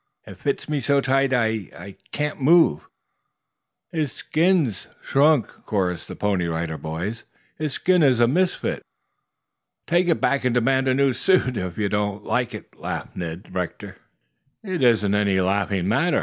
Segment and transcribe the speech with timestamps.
[0.25, 2.87] "It fits me so tight I I can't move."
[3.91, 7.23] "His skin's shrunk," chorused the Pony Rider Boys.
[7.59, 8.81] "His skin is a misfit."
[9.85, 13.53] "Take it back and demand a new suit if you don't like it," laughed Ned
[13.53, 13.97] Rector.
[14.63, 16.19] "It isn't any laughing matter.